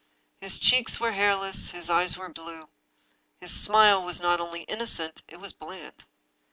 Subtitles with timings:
[0.39, 2.69] His cheeks were hair less, his eyes were blue.
[3.39, 6.05] His smile was not only innocent, it was bland.